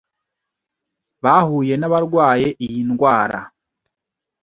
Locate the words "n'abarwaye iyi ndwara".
1.77-3.39